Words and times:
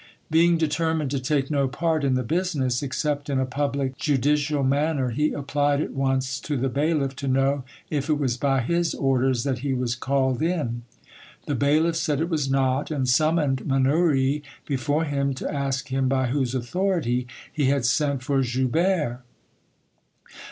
Being 0.31 0.57
determined 0.57 1.11
to 1.11 1.19
take 1.19 1.51
no 1.51 1.67
part 1.67 2.03
in 2.03 2.15
the 2.15 2.23
business, 2.23 2.81
except 2.81 3.29
in 3.29 3.39
a 3.39 3.45
public 3.45 3.89
and 3.91 3.99
judicial 3.99 4.63
manner, 4.63 5.11
he 5.11 5.31
applied 5.31 5.79
at 5.79 5.91
once 5.93 6.39
to 6.39 6.57
the 6.57 6.69
bailiff 6.69 7.15
to 7.17 7.27
know 7.27 7.63
if 7.91 8.09
it 8.09 8.17
was 8.17 8.35
by 8.35 8.61
his 8.61 8.95
orders 8.95 9.43
that 9.43 9.59
he 9.59 9.75
was 9.75 9.93
called 9.93 10.41
in. 10.41 10.81
The 11.45 11.53
bailiff 11.53 11.95
said 11.95 12.19
it 12.19 12.29
was 12.31 12.49
not, 12.49 12.89
and 12.89 13.07
summoned 13.07 13.67
Mannouri 13.67 14.41
before 14.65 15.03
him 15.03 15.35
to 15.35 15.53
ask 15.53 15.89
him 15.89 16.07
by 16.07 16.29
whose 16.29 16.55
authority 16.55 17.27
he 17.53 17.65
had 17.65 17.85
sent 17.85 18.23
for 18.23 18.41
Joubert. 18.41 19.21